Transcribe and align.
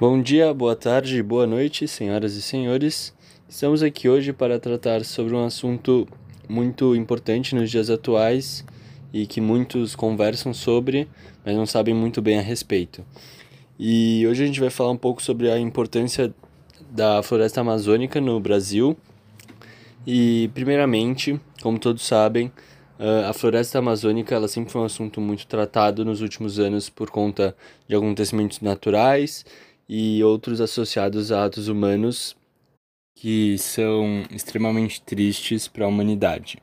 Bom 0.00 0.22
dia, 0.22 0.54
boa 0.54 0.76
tarde, 0.76 1.20
boa 1.24 1.44
noite, 1.44 1.88
senhoras 1.88 2.34
e 2.34 2.40
senhores. 2.40 3.12
Estamos 3.48 3.82
aqui 3.82 4.08
hoje 4.08 4.32
para 4.32 4.56
tratar 4.56 5.04
sobre 5.04 5.34
um 5.34 5.44
assunto 5.44 6.06
muito 6.48 6.94
importante 6.94 7.52
nos 7.52 7.68
dias 7.68 7.90
atuais 7.90 8.64
e 9.12 9.26
que 9.26 9.40
muitos 9.40 9.96
conversam 9.96 10.54
sobre, 10.54 11.08
mas 11.44 11.56
não 11.56 11.66
sabem 11.66 11.94
muito 11.94 12.22
bem 12.22 12.38
a 12.38 12.40
respeito. 12.40 13.04
E 13.76 14.24
hoje 14.28 14.44
a 14.44 14.46
gente 14.46 14.60
vai 14.60 14.70
falar 14.70 14.92
um 14.92 14.96
pouco 14.96 15.20
sobre 15.20 15.50
a 15.50 15.58
importância 15.58 16.32
da 16.88 17.20
floresta 17.20 17.60
amazônica 17.60 18.20
no 18.20 18.38
Brasil. 18.38 18.96
E, 20.06 20.48
primeiramente, 20.54 21.40
como 21.60 21.76
todos 21.76 22.06
sabem, 22.06 22.52
a 23.28 23.32
floresta 23.32 23.80
amazônica 23.80 24.32
ela 24.32 24.46
sempre 24.46 24.70
foi 24.70 24.80
um 24.80 24.84
assunto 24.84 25.20
muito 25.20 25.44
tratado 25.48 26.04
nos 26.04 26.20
últimos 26.20 26.60
anos 26.60 26.88
por 26.88 27.10
conta 27.10 27.52
de 27.88 27.96
acontecimentos 27.96 28.60
naturais 28.60 29.44
e 29.88 30.22
outros 30.22 30.60
associados 30.60 31.32
a 31.32 31.44
atos 31.44 31.68
humanos 31.68 32.36
que 33.14 33.58
são 33.58 34.24
extremamente 34.30 35.00
tristes 35.02 35.66
para 35.66 35.84
a 35.84 35.88
humanidade. 35.88 36.58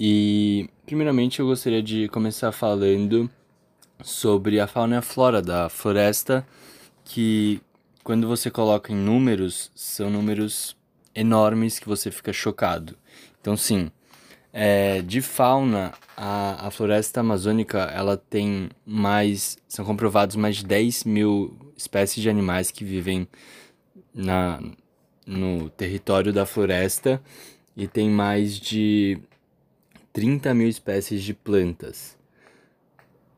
E, 0.00 0.68
primeiramente, 0.84 1.38
eu 1.38 1.46
gostaria 1.46 1.82
de 1.82 2.08
começar 2.08 2.50
falando 2.50 3.30
sobre 4.02 4.58
a 4.58 4.66
fauna 4.66 4.96
e 4.96 4.98
a 4.98 5.02
flora 5.02 5.40
da 5.40 5.68
floresta, 5.68 6.44
que, 7.04 7.60
quando 8.02 8.26
você 8.26 8.50
coloca 8.50 8.92
em 8.92 8.96
números, 8.96 9.70
são 9.74 10.10
números 10.10 10.76
enormes 11.14 11.78
que 11.78 11.86
você 11.86 12.10
fica 12.10 12.32
chocado. 12.32 12.96
Então, 13.40 13.56
sim, 13.56 13.92
é, 14.52 15.02
de 15.02 15.20
fauna, 15.20 15.92
a, 16.16 16.66
a 16.66 16.70
floresta 16.72 17.20
amazônica 17.20 17.78
ela 17.78 18.16
tem 18.16 18.68
mais. 18.84 19.56
São 19.68 19.84
comprovados 19.84 20.34
mais 20.34 20.56
de 20.56 20.64
10 20.64 21.04
mil 21.04 21.63
espécies 21.76 22.22
de 22.22 22.28
animais 22.30 22.70
que 22.70 22.84
vivem 22.84 23.26
na, 24.14 24.62
no 25.26 25.68
território 25.70 26.32
da 26.32 26.46
floresta 26.46 27.22
e 27.76 27.86
tem 27.88 28.08
mais 28.08 28.58
de 28.58 29.18
30 30.12 30.54
mil 30.54 30.68
espécies 30.68 31.22
de 31.22 31.34
plantas. 31.34 32.16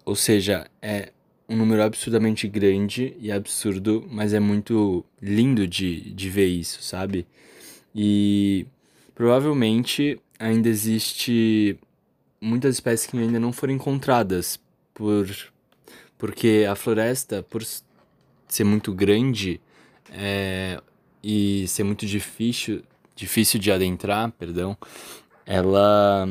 Ou 0.05 0.15
seja, 0.15 0.69
é 0.81 1.11
um 1.49 1.57
número 1.57 1.83
absurdamente 1.83 2.47
grande 2.49 3.17
e 3.21 3.31
absurdo, 3.31 4.07
mas 4.11 4.33
é 4.33 4.41
muito 4.41 5.05
lindo 5.21 5.67
de, 5.67 6.13
de 6.13 6.29
ver 6.29 6.47
isso, 6.47 6.83
sabe? 6.83 7.27
E 7.95 8.67
provavelmente 9.15 10.21
ainda 10.39 10.69
existe 10.69 11.79
muitas 12.41 12.75
espécies 12.75 13.07
que 13.07 13.17
ainda 13.17 13.41
não 13.41 13.53
foram 13.53 13.75
encontradas 13.75 14.61
por 14.93 15.27
porque 16.19 16.67
a 16.69 16.75
floresta 16.75 17.43
por 17.43 17.63
ser 18.49 18.65
muito 18.65 18.93
grande 18.93 19.61
é, 20.11 20.81
e 21.23 21.67
ser 21.69 21.85
muito 21.85 22.07
difícil 22.07 22.83
difícil 23.15 23.59
de 23.59 23.73
adentrar 23.73 24.31
perdão 24.33 24.77
ela 25.47 26.29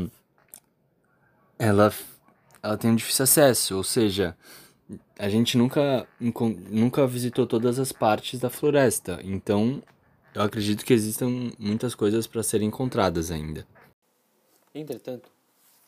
ela 1.57 1.91
ela 2.61 2.77
tem 2.77 2.89
um 2.91 2.95
difícil 2.95 3.23
acesso. 3.23 3.77
Ou 3.77 3.83
seja 3.83 4.35
a 5.17 5.29
gente 5.29 5.57
nunca 5.57 6.07
nunca 6.19 7.07
visitou 7.07 7.47
todas 7.47 7.79
as 7.79 7.91
partes 7.91 8.39
da 8.39 8.49
floresta. 8.49 9.19
Então 9.23 9.81
eu 10.33 10.41
acredito 10.41 10.83
que 10.83 10.93
existam 10.93 11.51
muitas 11.57 11.95
coisas 11.95 12.27
para 12.27 12.43
serem 12.43 12.67
encontradas 12.67 13.31
ainda. 13.31 13.65
Entretanto, 14.73 15.31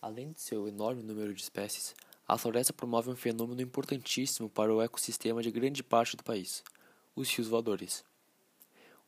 além 0.01 0.31
de 0.31 0.39
seu 0.39 0.67
enorme 0.67 1.03
número 1.03 1.33
de 1.33 1.41
espécies, 1.41 1.93
a 2.27 2.37
floresta 2.37 2.73
promove 2.73 3.09
um 3.09 3.15
fenômeno 3.15 3.61
importantíssimo 3.61 4.49
para 4.49 4.73
o 4.73 4.81
ecossistema 4.81 5.41
de 5.41 5.49
grande 5.49 5.81
parte 5.81 6.17
do 6.17 6.23
país: 6.23 6.63
os 7.15 7.29
rios 7.29 7.47
voadores. 7.47 8.03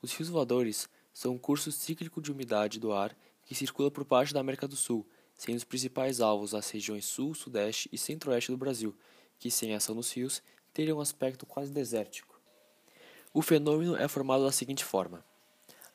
Os 0.01 0.13
rios 0.13 0.29
voadores 0.29 0.89
são 1.13 1.33
um 1.33 1.37
curso 1.37 1.71
cíclico 1.71 2.21
de 2.21 2.31
umidade 2.31 2.79
do 2.79 2.93
ar 2.93 3.15
que 3.43 3.53
circula 3.53 3.91
por 3.91 4.05
parte 4.05 4.33
da 4.33 4.39
América 4.39 4.67
do 4.67 4.75
Sul, 4.75 5.05
sendo 5.35 5.57
os 5.57 5.63
principais 5.63 6.21
alvos 6.21 6.53
as 6.53 6.69
regiões 6.69 7.05
sul, 7.05 7.33
sudeste 7.33 7.89
e 7.91 7.97
centro-oeste 7.97 8.51
do 8.51 8.57
Brasil, 8.57 8.95
que 9.37 9.51
sem 9.51 9.73
ação 9.73 9.95
dos 9.95 10.11
rios 10.13 10.41
teriam 10.73 10.99
um 10.99 11.01
aspecto 11.01 11.45
quase 11.45 11.71
desértico. 11.71 12.39
O 13.33 13.41
fenômeno 13.41 13.97
é 13.97 14.07
formado 14.07 14.45
da 14.45 14.51
seguinte 14.51 14.83
forma: 14.83 15.25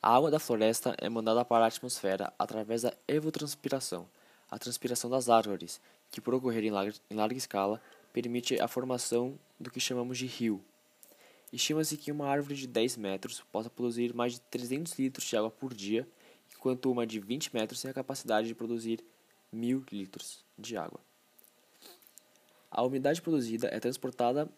a 0.03 0.15
água 0.15 0.31
da 0.31 0.39
floresta 0.39 0.95
é 0.99 1.09
mandada 1.09 1.45
para 1.45 1.65
a 1.65 1.69
atmosfera 1.69 2.33
através 2.39 2.83
da 2.83 2.93
evotranspiração, 3.09 4.09
a 4.55 4.59
transpiração 4.59 5.11
das 5.11 5.29
árvores, 5.29 5.81
que 6.13 6.21
por 6.21 6.33
ocorrer 6.33 6.63
em 6.63 6.71
larga, 6.71 6.95
em 7.11 7.15
larga 7.15 7.37
escala, 7.37 7.83
permite 8.13 8.61
a 8.61 8.69
formação 8.69 9.37
do 9.59 9.69
que 9.69 9.81
chamamos 9.81 10.17
de 10.17 10.27
rio. 10.27 10.65
Estima-se 11.53 11.97
que 11.97 12.13
uma 12.13 12.29
árvore 12.29 12.55
de 12.55 12.69
10 12.69 12.97
metros 12.99 13.43
possa 13.51 13.69
produzir 13.69 14.15
mais 14.15 14.35
de 14.35 14.41
300 14.43 14.97
litros 14.97 15.27
de 15.27 15.37
água 15.37 15.51
por 15.51 15.75
dia, 15.75 16.07
enquanto 16.55 16.89
uma 16.89 17.05
de 17.05 17.19
20 17.19 17.53
metros 17.53 17.83
tem 17.83 17.91
a 17.91 17.95
capacidade 17.95 18.47
de 18.47 18.55
produzir 18.55 19.05
1000 19.51 19.85
litros 19.91 20.45
de 20.57 20.77
água. 20.77 21.01
A 22.71 22.81
umidade 22.85 23.21
produzida 23.21 23.67
é 23.73 23.81
transportada 23.81 24.49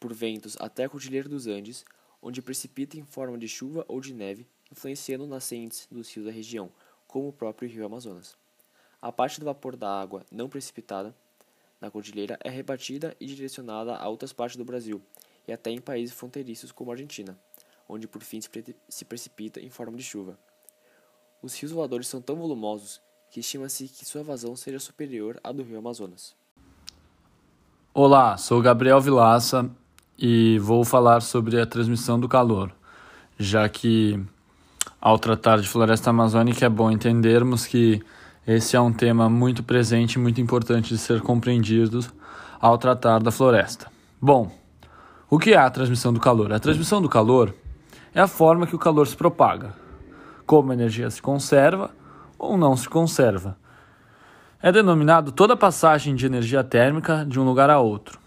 por 0.00 0.12
ventos 0.12 0.56
até 0.58 0.84
a 0.84 0.88
Cordilheira 0.88 1.28
dos 1.28 1.46
Andes, 1.46 1.84
onde 2.20 2.42
precipita 2.42 2.98
em 2.98 3.04
forma 3.04 3.38
de 3.38 3.46
chuva 3.46 3.84
ou 3.86 4.00
de 4.00 4.12
neve, 4.12 4.44
influenciando 4.72 5.24
nascentes 5.24 5.86
dos 5.88 6.12
rios 6.12 6.26
da 6.26 6.32
região, 6.32 6.68
como 7.06 7.28
o 7.28 7.32
próprio 7.32 7.68
rio 7.68 7.86
Amazonas. 7.86 8.36
A 9.04 9.12
parte 9.12 9.38
do 9.38 9.44
vapor 9.44 9.76
da 9.76 10.00
água 10.00 10.24
não 10.32 10.48
precipitada 10.48 11.14
na 11.78 11.90
cordilheira 11.90 12.38
é 12.42 12.48
rebatida 12.48 13.14
e 13.20 13.26
direcionada 13.26 13.94
a 13.94 14.08
outras 14.08 14.32
partes 14.32 14.56
do 14.56 14.64
Brasil 14.64 15.02
e 15.46 15.52
até 15.52 15.70
em 15.70 15.78
países 15.78 16.16
fronteiriços 16.16 16.72
como 16.72 16.90
a 16.90 16.94
Argentina, 16.94 17.38
onde 17.86 18.08
por 18.08 18.22
fim 18.22 18.40
se 18.88 19.04
precipita 19.04 19.60
em 19.60 19.68
forma 19.68 19.98
de 19.98 20.02
chuva. 20.02 20.38
Os 21.42 21.54
rios 21.54 21.70
voadores 21.70 22.08
são 22.08 22.22
tão 22.22 22.36
volumosos 22.36 22.98
que 23.30 23.40
estima-se 23.40 23.88
que 23.88 24.06
sua 24.06 24.22
vazão 24.22 24.56
seja 24.56 24.78
superior 24.78 25.38
à 25.44 25.52
do 25.52 25.62
rio 25.62 25.76
Amazonas. 25.76 26.34
Olá, 27.92 28.38
sou 28.38 28.62
Gabriel 28.62 29.02
Vilaça 29.02 29.70
e 30.18 30.58
vou 30.60 30.82
falar 30.82 31.20
sobre 31.20 31.60
a 31.60 31.66
transmissão 31.66 32.18
do 32.18 32.26
calor, 32.26 32.74
já 33.38 33.68
que 33.68 34.18
ao 34.98 35.18
tratar 35.18 35.60
de 35.60 35.68
floresta 35.68 36.08
amazônica 36.08 36.64
é 36.64 36.70
bom 36.70 36.90
entendermos 36.90 37.66
que 37.66 38.02
esse 38.46 38.76
é 38.76 38.80
um 38.80 38.92
tema 38.92 39.28
muito 39.28 39.62
presente 39.62 40.14
e 40.14 40.18
muito 40.18 40.40
importante 40.40 40.90
de 40.90 40.98
ser 40.98 41.20
compreendido 41.22 42.04
ao 42.60 42.76
tratar 42.76 43.22
da 43.22 43.30
floresta. 43.30 43.86
Bom, 44.20 44.50
o 45.30 45.38
que 45.38 45.54
é 45.54 45.56
a 45.56 45.70
transmissão 45.70 46.12
do 46.12 46.20
calor? 46.20 46.52
A 46.52 46.58
transmissão 46.58 47.00
do 47.00 47.08
calor 47.08 47.54
é 48.14 48.20
a 48.20 48.28
forma 48.28 48.66
que 48.66 48.76
o 48.76 48.78
calor 48.78 49.06
se 49.06 49.16
propaga, 49.16 49.74
como 50.46 50.70
a 50.70 50.74
energia 50.74 51.10
se 51.10 51.20
conserva 51.20 51.90
ou 52.38 52.56
não 52.56 52.76
se 52.76 52.88
conserva. 52.88 53.56
É 54.62 54.70
denominado 54.70 55.32
toda 55.32 55.56
passagem 55.56 56.14
de 56.14 56.24
energia 56.24 56.62
térmica 56.62 57.24
de 57.24 57.40
um 57.40 57.44
lugar 57.44 57.68
a 57.70 57.80
outro. 57.80 58.18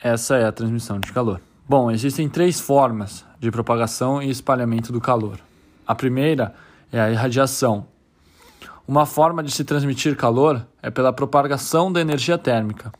Essa 0.00 0.36
é 0.36 0.44
a 0.44 0.52
transmissão 0.52 0.98
de 0.98 1.12
calor. 1.12 1.40
Bom, 1.68 1.90
existem 1.90 2.28
três 2.28 2.58
formas 2.58 3.24
de 3.38 3.50
propagação 3.50 4.22
e 4.22 4.30
espalhamento 4.30 4.92
do 4.92 5.00
calor. 5.00 5.38
A 5.86 5.94
primeira 5.94 6.54
é 6.90 7.00
a 7.00 7.10
irradiação. 7.10 7.86
Uma 8.90 9.06
forma 9.06 9.40
de 9.40 9.52
se 9.52 9.62
transmitir 9.62 10.16
calor 10.16 10.66
é 10.82 10.90
pela 10.90 11.12
propagação 11.12 11.92
da 11.92 12.00
energia 12.00 12.36
térmica. 12.36 12.92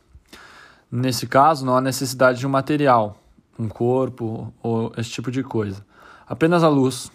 Nesse 0.89 1.27
caso, 1.27 1.65
não 1.65 1.75
há 1.75 1.81
necessidade 1.81 2.39
de 2.39 2.47
um 2.47 2.49
material, 2.49 3.17
um 3.59 3.67
corpo 3.67 4.53
ou 4.63 4.93
esse 4.95 5.09
tipo 5.09 5.29
de 5.29 5.43
coisa. 5.43 5.85
Apenas 6.25 6.63
a 6.63 6.69
luz. 6.69 7.11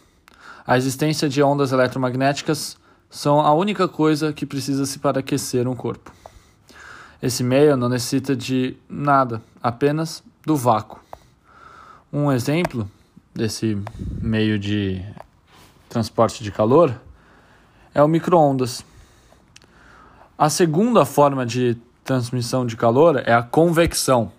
A 0.67 0.77
existência 0.77 1.27
de 1.27 1.43
ondas 1.43 1.73
eletromagnéticas 1.73 2.77
são 3.09 3.41
a 3.41 3.55
única 3.55 3.89
coisa 3.89 4.31
que 4.31 4.45
precisa-se 4.45 4.99
para 4.99 5.21
aquecer 5.21 5.67
um 5.67 5.75
corpo. 5.75 6.13
Esse 7.23 7.43
meio 7.43 7.79
não 7.79 7.89
necessita 7.89 8.37
de 8.37 8.77
nada, 8.91 9.41
apenas 9.63 10.23
do 10.45 10.55
vácuo. 10.55 11.01
Um 12.13 12.31
exemplo 12.31 12.87
desse 13.35 13.83
meio 14.21 14.59
de 14.59 15.03
transporte 15.89 16.45
de 16.45 16.53
calor 16.53 16.95
é 17.97 18.03
o 18.03 18.09
microondas. 18.09 18.85
A 20.37 20.51
segunda 20.51 21.07
forma 21.07 21.47
de 21.47 21.79
transmissão 22.05 22.67
de 22.67 22.77
calor 22.77 23.23
é 23.25 23.33
a 23.33 23.43
convecção. 23.43 24.31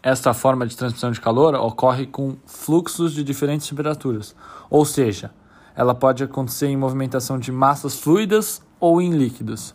Esta 0.00 0.32
forma 0.32 0.64
de 0.68 0.76
transmissão 0.76 1.10
de 1.10 1.20
calor 1.20 1.56
ocorre 1.56 2.06
com 2.06 2.36
fluxos 2.46 3.12
de 3.12 3.24
diferentes 3.24 3.68
temperaturas, 3.68 4.36
ou 4.70 4.84
seja, 4.84 5.32
ela 5.74 5.96
pode 5.96 6.22
acontecer 6.22 6.68
em 6.68 6.76
movimentação 6.76 7.40
de 7.40 7.50
massas 7.50 7.98
fluidas 7.98 8.62
ou 8.78 9.02
em 9.02 9.10
líquidos. 9.10 9.74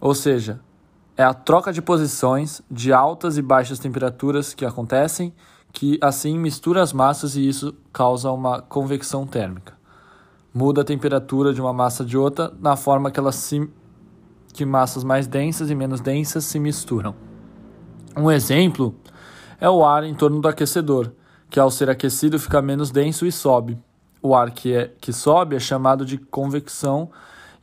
Ou 0.00 0.12
seja, 0.12 0.58
é 1.16 1.22
a 1.22 1.32
troca 1.32 1.72
de 1.72 1.80
posições 1.80 2.60
de 2.68 2.92
altas 2.92 3.38
e 3.38 3.42
baixas 3.42 3.78
temperaturas 3.78 4.52
que 4.54 4.64
acontecem, 4.64 5.32
que 5.72 6.00
assim 6.02 6.36
mistura 6.36 6.82
as 6.82 6.92
massas 6.92 7.36
e 7.36 7.48
isso 7.48 7.72
causa 7.92 8.28
uma 8.32 8.60
convecção 8.60 9.24
térmica. 9.24 9.83
Muda 10.54 10.82
a 10.82 10.84
temperatura 10.84 11.52
de 11.52 11.60
uma 11.60 11.72
massa 11.72 12.04
de 12.04 12.16
outra 12.16 12.52
na 12.60 12.76
forma 12.76 13.10
que 13.10 13.18
elas 13.18 13.34
se 13.34 13.68
que 14.52 14.64
massas 14.64 15.02
mais 15.02 15.26
densas 15.26 15.68
e 15.68 15.74
menos 15.74 16.00
densas 16.00 16.44
se 16.44 16.60
misturam. 16.60 17.12
Um 18.16 18.30
exemplo 18.30 18.94
é 19.60 19.68
o 19.68 19.84
ar 19.84 20.04
em 20.04 20.14
torno 20.14 20.40
do 20.40 20.46
aquecedor, 20.46 21.10
que 21.50 21.58
ao 21.58 21.72
ser 21.72 21.90
aquecido 21.90 22.38
fica 22.38 22.62
menos 22.62 22.92
denso 22.92 23.26
e 23.26 23.32
sobe. 23.32 23.76
O 24.22 24.34
ar 24.34 24.52
que, 24.52 24.72
é, 24.72 24.92
que 25.00 25.12
sobe 25.12 25.56
é 25.56 25.58
chamado 25.58 26.06
de 26.06 26.18
convecção 26.18 27.10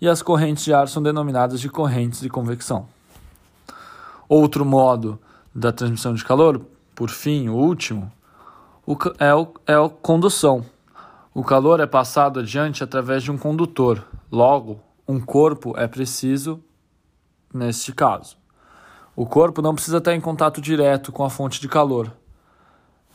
e 0.01 0.07
as 0.09 0.21
correntes 0.21 0.65
de 0.65 0.73
ar 0.73 0.89
são 0.89 1.01
denominadas 1.01 1.61
de 1.61 1.69
correntes 1.69 2.19
de 2.19 2.29
convecção. 2.29 2.87
Outro 4.27 4.65
modo 4.65 5.17
da 5.55 5.71
transmissão 5.71 6.13
de 6.13 6.25
calor, 6.25 6.61
por 6.93 7.09
fim, 7.09 7.47
o 7.47 7.55
último, 7.55 8.11
é, 9.17 9.33
o, 9.33 9.47
é 9.65 9.75
a 9.75 9.89
condução. 9.89 10.65
O 11.33 11.45
calor 11.45 11.79
é 11.79 11.87
passado 11.87 12.41
adiante 12.41 12.83
através 12.83 13.23
de 13.23 13.31
um 13.31 13.37
condutor. 13.37 14.05
Logo, 14.29 14.81
um 15.07 15.17
corpo 15.17 15.73
é 15.77 15.87
preciso 15.87 16.61
neste 17.53 17.93
caso. 17.93 18.35
O 19.15 19.25
corpo 19.25 19.61
não 19.61 19.73
precisa 19.73 19.99
estar 19.99 20.13
em 20.13 20.19
contato 20.19 20.59
direto 20.59 21.09
com 21.09 21.23
a 21.23 21.29
fonte 21.29 21.61
de 21.61 21.69
calor, 21.69 22.11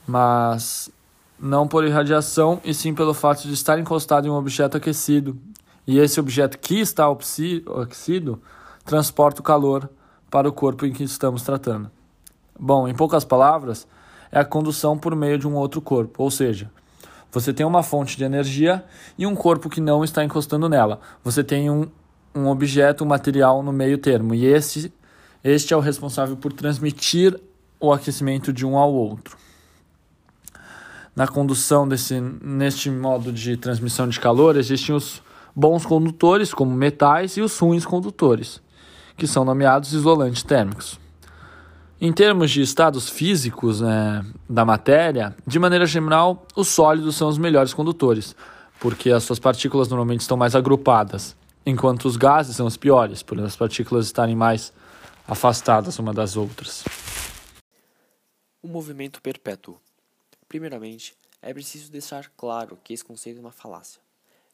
mas 0.07 0.91
não 1.39 1.69
por 1.69 1.85
irradiação 1.85 2.59
e 2.65 2.73
sim 2.73 2.95
pelo 2.95 3.13
fato 3.13 3.43
de 3.43 3.53
estar 3.53 3.79
encostado 3.79 4.27
em 4.27 4.31
um 4.31 4.37
objeto 4.37 4.79
aquecido. 4.79 5.39
E 5.87 5.99
esse 5.99 6.19
objeto 6.19 6.59
que 6.59 6.81
está 6.81 7.07
aquecido 7.11 8.41
transporta 8.83 9.43
o 9.43 9.45
calor 9.45 9.91
para 10.31 10.49
o 10.49 10.53
corpo 10.53 10.87
em 10.87 10.93
que 10.93 11.05
estamos 11.05 11.43
tratando. 11.43 11.91
Bom, 12.59 12.89
em 12.89 12.95
poucas 12.95 13.27
palavras, 13.27 13.87
é 14.33 14.41
a 14.41 14.45
condução 14.45 14.97
por 14.97 15.15
meio 15.15 15.39
de 15.39 15.47
um 15.47 15.55
outro 15.55 15.83
corpo, 15.83 16.23
ou 16.23 16.31
seja, 16.31 16.71
você 17.31 17.53
tem 17.53 17.67
uma 17.67 17.83
fonte 17.83 18.17
de 18.17 18.25
energia 18.25 18.85
e 19.19 19.27
um 19.27 19.35
corpo 19.35 19.69
que 19.69 19.81
não 19.81 20.03
está 20.03 20.25
encostando 20.25 20.69
nela. 20.69 21.01
Você 21.23 21.45
tem 21.45 21.71
um, 21.71 21.87
um 22.35 22.49
objeto, 22.49 23.05
um 23.05 23.07
material 23.07 23.63
no 23.63 23.73
meio 23.73 23.99
termo, 23.99 24.35
e 24.35 24.47
esse, 24.47 24.93
este 25.45 25.75
é 25.75 25.77
o 25.77 25.81
responsável 25.81 26.37
por 26.37 26.53
transmitir 26.53 27.39
o 27.79 27.93
aquecimento 27.93 28.53
de 28.53 28.65
um 28.65 28.77
ao 28.77 28.93
outro. 28.93 29.37
Na 31.15 31.27
condução 31.27 31.89
desse, 31.89 32.21
neste 32.21 32.91
modo 32.91 33.33
de 33.33 33.57
transmissão 33.57 34.07
de 34.09 34.21
calor, 34.21 34.57
existem 34.57 34.95
os 34.95 35.23
bons 35.55 35.87
condutores, 35.87 36.53
como 36.53 36.73
metais, 36.73 37.39
e 37.39 37.41
os 37.41 37.59
ruins 37.59 37.87
condutores, 37.87 38.61
que 39.17 39.27
são 39.27 39.43
nomeados 39.43 39.95
isolantes 39.95 40.43
térmicos. 40.43 41.01
Em 41.99 42.13
termos 42.13 42.51
de 42.51 42.61
estados 42.61 43.09
físicos 43.09 43.81
né, 43.81 44.23
da 44.47 44.67
matéria, 44.67 45.35
de 45.47 45.59
maneira 45.59 45.87
geral, 45.87 46.47
os 46.55 46.69
sólidos 46.69 47.17
são 47.17 47.27
os 47.27 47.39
melhores 47.39 47.73
condutores, 47.73 48.37
porque 48.79 49.11
as 49.11 49.25
suas 49.25 49.39
partículas 49.39 49.89
normalmente 49.89 50.21
estão 50.21 50.37
mais 50.37 50.55
agrupadas, 50.55 51.35
enquanto 51.65 52.05
os 52.05 52.19
gases 52.19 52.55
são 52.55 52.67
os 52.67 52.77
piores, 52.77 53.23
por 53.23 53.41
as 53.41 53.57
partículas 53.57 54.05
estarem 54.05 54.37
mais 54.37 54.75
afastadas 55.27 55.99
uma 55.99 56.13
das 56.13 56.37
outras. 56.37 56.85
O 58.63 58.69
movimento 58.69 59.23
perpétuo. 59.23 59.79
Primeiramente, 60.47 61.15
é 61.41 61.55
preciso 61.55 61.91
deixar 61.91 62.31
claro 62.37 62.79
que 62.85 62.93
esse 62.93 63.05
conceito 63.05 63.39
é 63.39 63.41
uma 63.41 63.53
falácia. 63.53 64.03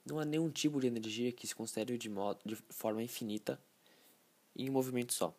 Não 0.06 0.20
há 0.20 0.24
nenhum 0.24 0.48
tipo 0.48 0.80
de 0.80 0.86
energia 0.86 1.32
que 1.32 1.48
se 1.48 1.56
considere 1.56 1.98
de, 1.98 2.08
modo, 2.08 2.38
de 2.46 2.56
forma 2.70 3.02
infinita 3.02 3.58
em 4.54 4.70
um 4.70 4.72
movimento 4.72 5.12
só. 5.12 5.34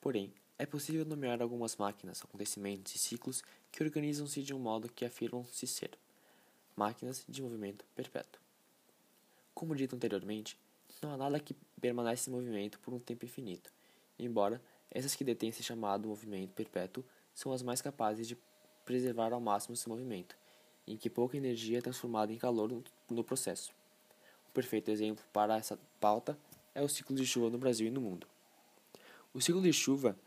Porém, 0.00 0.32
é 0.58 0.66
possível 0.66 1.04
nomear 1.04 1.40
algumas 1.40 1.76
máquinas, 1.76 2.22
acontecimentos 2.22 2.94
e 2.94 2.98
ciclos 2.98 3.42
que 3.70 3.82
organizam-se 3.82 4.42
de 4.42 4.52
um 4.52 4.58
modo 4.58 4.88
que 4.88 5.04
afirmam-se 5.04 5.66
ser 5.66 5.90
máquinas 6.76 7.24
de 7.28 7.40
movimento 7.40 7.84
perpétuo. 7.94 8.40
Como 9.54 9.74
dito 9.74 9.94
anteriormente, 9.94 10.58
não 11.00 11.12
há 11.12 11.16
nada 11.16 11.38
que 11.38 11.54
permanece 11.80 12.28
em 12.28 12.32
movimento 12.32 12.78
por 12.80 12.92
um 12.92 12.98
tempo 12.98 13.24
infinito, 13.24 13.72
embora 14.18 14.60
essas 14.90 15.14
que 15.14 15.22
detêm 15.22 15.50
esse 15.50 15.62
chamado 15.62 16.08
movimento 16.08 16.52
perpétuo 16.54 17.04
são 17.34 17.52
as 17.52 17.62
mais 17.62 17.80
capazes 17.80 18.26
de 18.26 18.36
preservar 18.84 19.32
ao 19.32 19.40
máximo 19.40 19.76
seu 19.76 19.90
movimento, 19.90 20.36
em 20.86 20.96
que 20.96 21.10
pouca 21.10 21.36
energia 21.36 21.78
é 21.78 21.82
transformada 21.82 22.32
em 22.32 22.38
calor 22.38 22.82
no 23.08 23.22
processo. 23.22 23.72
O 24.48 24.52
perfeito 24.52 24.90
exemplo 24.90 25.24
para 25.32 25.56
essa 25.56 25.78
pauta 26.00 26.36
é 26.74 26.82
o 26.82 26.88
ciclo 26.88 27.14
de 27.14 27.26
chuva 27.26 27.50
no 27.50 27.58
Brasil 27.58 27.86
e 27.86 27.90
no 27.90 28.00
mundo. 28.00 28.26
O 29.34 29.40
ciclo 29.40 29.60
de 29.60 29.72
chuva 29.72 30.18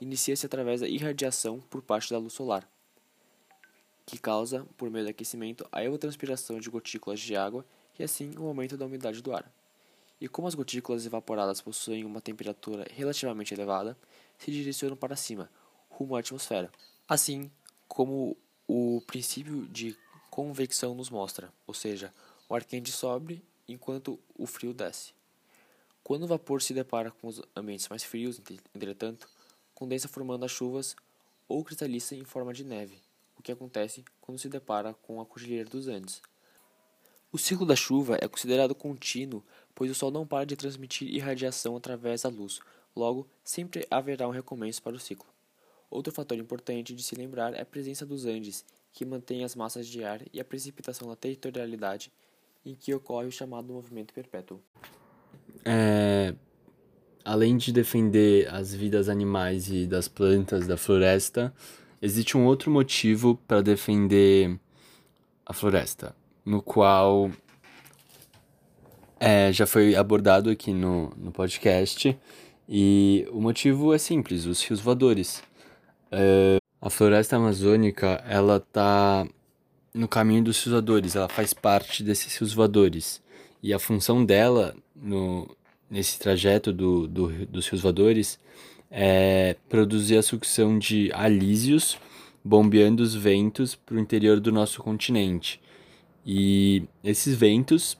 inicia-se 0.00 0.46
através 0.46 0.80
da 0.80 0.88
irradiação 0.88 1.60
por 1.70 1.82
parte 1.82 2.10
da 2.10 2.18
luz 2.18 2.32
solar, 2.32 2.68
que 4.06 4.18
causa, 4.18 4.66
por 4.76 4.90
meio 4.90 5.04
do 5.04 5.10
aquecimento, 5.10 5.66
a 5.72 5.82
evapotranspiração 5.82 6.58
de 6.60 6.68
gotículas 6.68 7.20
de 7.20 7.36
água 7.36 7.64
e 7.98 8.02
assim 8.02 8.36
o 8.36 8.46
aumento 8.46 8.76
da 8.76 8.86
umidade 8.86 9.22
do 9.22 9.34
ar. 9.34 9.50
E 10.20 10.28
como 10.28 10.46
as 10.46 10.54
gotículas 10.54 11.06
evaporadas 11.06 11.60
possuem 11.60 12.04
uma 12.04 12.20
temperatura 12.20 12.86
relativamente 12.90 13.52
elevada, 13.52 13.96
se 14.38 14.50
direcionam 14.50 14.96
para 14.96 15.16
cima, 15.16 15.50
rumo 15.88 16.16
à 16.16 16.20
atmosfera. 16.20 16.70
Assim 17.08 17.50
como 17.88 18.36
o 18.66 19.02
princípio 19.06 19.66
de 19.66 19.96
convecção 20.30 20.94
nos 20.94 21.10
mostra, 21.10 21.52
ou 21.66 21.74
seja, 21.74 22.12
o 22.48 22.54
ar 22.54 22.64
quente 22.64 22.90
sobe 22.90 23.42
enquanto 23.68 24.18
o 24.36 24.46
frio 24.46 24.74
desce. 24.74 25.12
Quando 26.02 26.24
o 26.24 26.26
vapor 26.26 26.60
se 26.60 26.74
depara 26.74 27.10
com 27.10 27.28
os 27.28 27.40
ambientes 27.56 27.88
mais 27.88 28.02
frios, 28.02 28.40
entretanto, 28.74 29.28
condensa 29.74 30.08
formando 30.08 30.44
as 30.44 30.50
chuvas 30.50 30.94
ou 31.48 31.64
cristaliza 31.64 32.14
em 32.14 32.24
forma 32.24 32.52
de 32.52 32.64
neve, 32.64 32.98
o 33.38 33.42
que 33.42 33.52
acontece 33.52 34.04
quando 34.20 34.38
se 34.38 34.48
depara 34.48 34.94
com 34.94 35.20
a 35.20 35.26
Cordilheira 35.26 35.68
dos 35.68 35.88
Andes. 35.88 36.22
O 37.30 37.38
ciclo 37.38 37.66
da 37.66 37.74
chuva 37.74 38.16
é 38.20 38.28
considerado 38.28 38.74
contínuo, 38.74 39.42
pois 39.74 39.90
o 39.90 39.94
Sol 39.94 40.10
não 40.10 40.26
para 40.26 40.46
de 40.46 40.56
transmitir 40.56 41.08
irradiação 41.08 41.76
através 41.76 42.22
da 42.22 42.28
luz, 42.28 42.60
logo, 42.94 43.26
sempre 43.42 43.86
haverá 43.90 44.28
um 44.28 44.30
recomeço 44.30 44.80
para 44.80 44.94
o 44.94 45.00
ciclo. 45.00 45.26
Outro 45.90 46.12
fator 46.12 46.38
importante 46.38 46.94
de 46.94 47.02
se 47.02 47.14
lembrar 47.14 47.54
é 47.54 47.60
a 47.60 47.66
presença 47.66 48.06
dos 48.06 48.24
Andes, 48.24 48.64
que 48.92 49.04
mantém 49.04 49.44
as 49.44 49.56
massas 49.56 49.88
de 49.88 50.04
ar 50.04 50.22
e 50.32 50.40
a 50.40 50.44
precipitação 50.44 51.08
na 51.08 51.16
territorialidade, 51.16 52.12
em 52.64 52.74
que 52.74 52.94
ocorre 52.94 53.26
o 53.26 53.32
chamado 53.32 53.72
movimento 53.72 54.14
perpétuo. 54.14 54.60
É, 55.64 56.34
além 57.24 57.56
de 57.56 57.72
defender 57.72 58.48
as 58.52 58.74
vidas 58.74 59.08
animais 59.08 59.68
e 59.68 59.86
das 59.86 60.08
plantas 60.08 60.66
da 60.66 60.76
floresta, 60.76 61.54
existe 62.02 62.36
um 62.36 62.44
outro 62.44 62.70
motivo 62.70 63.40
para 63.48 63.62
defender 63.62 64.58
a 65.46 65.52
floresta, 65.52 66.14
no 66.44 66.60
qual 66.60 67.30
é, 69.18 69.50
já 69.52 69.66
foi 69.66 69.96
abordado 69.96 70.50
aqui 70.50 70.72
no, 70.72 71.10
no 71.16 71.32
podcast. 71.32 72.16
E 72.68 73.26
o 73.30 73.40
motivo 73.40 73.94
é 73.94 73.98
simples, 73.98 74.44
os 74.44 74.62
rios 74.62 74.80
voadores. 74.80 75.42
É, 76.10 76.58
a 76.80 76.90
floresta 76.90 77.36
amazônica, 77.36 78.22
ela 78.28 78.60
tá 78.60 79.26
no 79.94 80.08
caminho 80.08 80.44
dos 80.44 80.58
rios 80.62 80.72
voadores, 80.72 81.16
ela 81.16 81.28
faz 81.28 81.54
parte 81.54 82.02
desses 82.02 82.36
rios 82.36 82.52
voadores. 82.52 83.22
E 83.62 83.72
a 83.72 83.78
função 83.78 84.24
dela 84.24 84.76
no, 84.94 85.48
nesse 85.94 86.18
trajeto 86.18 86.72
do, 86.72 87.06
do, 87.06 87.46
dos 87.46 87.68
rios 87.68 87.80
voadores 87.80 88.40
é 88.90 89.54
produzir 89.68 90.16
a 90.16 90.22
sucção 90.22 90.76
de 90.76 91.08
alísios, 91.14 91.96
bombeando 92.44 93.00
os 93.00 93.14
ventos 93.14 93.76
para 93.76 93.94
o 93.94 94.00
interior 94.00 94.40
do 94.40 94.50
nosso 94.50 94.82
continente. 94.82 95.60
E 96.26 96.82
esses 97.02 97.36
ventos, 97.36 97.96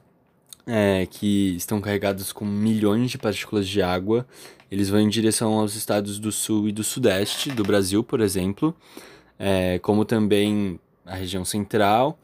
é, 0.66 1.06
que 1.08 1.54
estão 1.54 1.80
carregados 1.80 2.32
com 2.32 2.44
milhões 2.44 3.12
de 3.12 3.18
partículas 3.18 3.68
de 3.68 3.80
água, 3.80 4.26
eles 4.68 4.88
vão 4.88 4.98
em 4.98 5.08
direção 5.08 5.52
aos 5.54 5.76
estados 5.76 6.18
do 6.18 6.32
sul 6.32 6.68
e 6.68 6.72
do 6.72 6.82
sudeste 6.82 7.52
do 7.52 7.62
Brasil, 7.62 8.02
por 8.02 8.20
exemplo, 8.20 8.74
é, 9.38 9.78
como 9.78 10.04
também 10.04 10.80
a 11.06 11.14
região 11.14 11.44
central. 11.44 12.18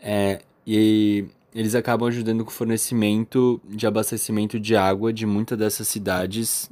É, 0.00 0.40
e 0.66 1.26
eles 1.54 1.74
acabam 1.74 2.08
ajudando 2.08 2.44
com 2.44 2.50
o 2.50 2.54
fornecimento 2.54 3.60
de 3.68 3.86
abastecimento 3.86 4.58
de 4.58 4.74
água 4.74 5.12
de 5.12 5.26
muitas 5.26 5.58
dessas 5.58 5.86
cidades 5.88 6.70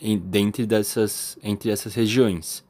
em, 0.00 0.18
dessas, 0.66 1.38
entre 1.42 1.70
essas 1.70 1.94
regiões. 1.94 2.64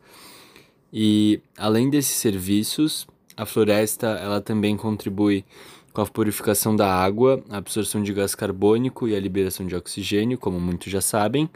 E 0.92 1.40
além 1.56 1.90
desses 1.90 2.16
serviços, 2.16 3.06
a 3.36 3.44
floresta 3.44 4.06
ela 4.06 4.40
também 4.40 4.76
contribui 4.76 5.44
com 5.92 6.00
a 6.00 6.06
purificação 6.06 6.74
da 6.74 6.92
água, 6.92 7.42
a 7.48 7.56
absorção 7.56 8.02
de 8.02 8.12
gás 8.12 8.34
carbônico 8.34 9.08
e 9.08 9.14
a 9.16 9.20
liberação 9.20 9.66
de 9.66 9.74
oxigênio, 9.74 10.38
como 10.38 10.60
muitos 10.60 10.92
já 10.92 11.00
sabem, 11.00 11.48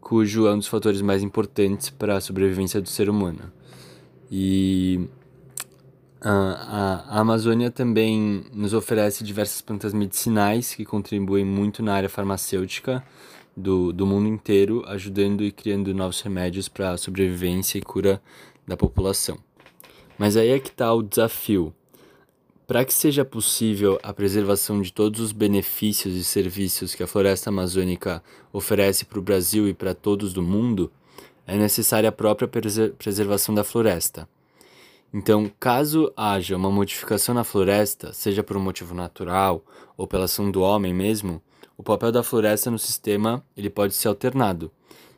cujo 0.00 0.46
é 0.46 0.52
um 0.52 0.58
dos 0.58 0.66
fatores 0.66 1.00
mais 1.00 1.22
importantes 1.22 1.90
para 1.90 2.16
a 2.16 2.20
sobrevivência 2.20 2.80
do 2.80 2.88
ser 2.88 3.08
humano. 3.08 3.52
E 4.30 5.08
a, 6.20 7.20
Amazônia 7.20 7.70
também 7.70 8.44
nos 8.52 8.74
oferece 8.74 9.22
diversas 9.22 9.60
plantas 9.60 9.92
medicinais 9.92 10.74
que 10.74 10.84
contribuem 10.84 11.44
muito 11.44 11.82
na 11.82 11.94
área 11.94 12.08
farmacêutica 12.08 13.04
do, 13.56 13.92
do 13.92 14.06
mundo 14.06 14.28
inteiro, 14.28 14.84
ajudando 14.86 15.44
e 15.44 15.52
criando 15.52 15.94
novos 15.94 16.20
remédios 16.20 16.68
para 16.68 16.90
a 16.90 16.96
sobrevivência 16.96 17.78
e 17.78 17.82
cura 17.82 18.20
da 18.66 18.76
população. 18.76 19.38
Mas 20.18 20.36
aí 20.36 20.50
é 20.50 20.58
que 20.58 20.68
está 20.68 20.92
o 20.92 21.02
desafio. 21.02 21.72
Para 22.66 22.84
que 22.84 22.92
seja 22.92 23.24
possível 23.24 23.98
a 24.02 24.12
preservação 24.12 24.82
de 24.82 24.92
todos 24.92 25.20
os 25.20 25.32
benefícios 25.32 26.14
e 26.14 26.22
serviços 26.22 26.94
que 26.94 27.02
a 27.02 27.06
floresta 27.06 27.48
amazônica 27.48 28.22
oferece 28.52 29.04
para 29.04 29.18
o 29.18 29.22
Brasil 29.22 29.66
e 29.68 29.72
para 29.72 29.94
todos 29.94 30.34
do 30.34 30.42
mundo, 30.42 30.92
é 31.46 31.56
necessária 31.56 32.10
a 32.10 32.12
própria 32.12 32.46
preservação 32.98 33.54
da 33.54 33.64
floresta. 33.64 34.28
Então, 35.12 35.50
caso 35.58 36.12
haja 36.14 36.54
uma 36.56 36.70
modificação 36.70 37.34
na 37.34 37.42
floresta, 37.42 38.12
seja 38.12 38.42
por 38.42 38.58
um 38.58 38.60
motivo 38.60 38.94
natural 38.94 39.64
ou 39.96 40.06
pela 40.06 40.26
ação 40.26 40.50
do 40.50 40.60
homem 40.60 40.92
mesmo, 40.92 41.40
o 41.78 41.82
papel 41.82 42.12
da 42.12 42.22
floresta 42.22 42.70
no 42.70 42.78
sistema 42.78 43.42
ele 43.56 43.70
pode 43.70 43.94
ser 43.94 44.08
alternado, 44.08 44.70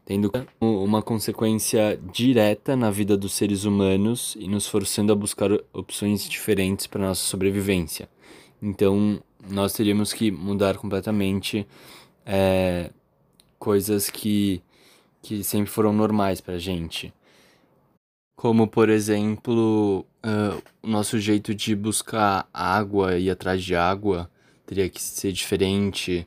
tendo 0.04 0.30
uma 0.60 1.02
consequência 1.02 2.00
direta 2.12 2.76
na 2.76 2.88
vida 2.88 3.16
dos 3.16 3.32
seres 3.32 3.64
humanos 3.64 4.36
e 4.38 4.46
nos 4.46 4.68
forçando 4.68 5.12
a 5.12 5.16
buscar 5.16 5.50
opções 5.72 6.28
diferentes 6.28 6.86
para 6.86 7.08
nossa 7.08 7.24
sobrevivência. 7.24 8.08
Então, 8.62 9.20
nós 9.48 9.72
teríamos 9.72 10.12
que 10.12 10.30
mudar 10.30 10.76
completamente 10.76 11.66
é, 12.24 12.90
coisas 13.58 14.08
que, 14.08 14.62
que 15.20 15.42
sempre 15.42 15.70
foram 15.70 15.92
normais 15.92 16.40
para 16.40 16.54
a 16.54 16.58
gente 16.58 17.12
como 18.40 18.66
por 18.66 18.88
exemplo 18.88 20.06
uh, 20.24 20.62
o 20.82 20.88
nosso 20.88 21.18
jeito 21.18 21.54
de 21.54 21.76
buscar 21.76 22.48
água 22.54 23.18
e 23.18 23.28
atrás 23.28 23.62
de 23.62 23.76
água 23.76 24.30
teria 24.64 24.88
que 24.88 24.98
ser 24.98 25.30
diferente, 25.30 26.26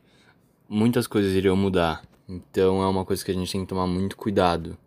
muitas 0.69 1.07
coisas 1.07 1.33
iriam 1.33 1.55
mudar. 1.55 2.03
Então 2.29 2.83
é 2.83 2.87
uma 2.87 3.03
coisa 3.03 3.25
que 3.25 3.31
a 3.31 3.33
gente 3.33 3.51
tem 3.51 3.61
que 3.61 3.67
tomar 3.67 3.87
muito 3.87 4.15
cuidado. 4.15 4.77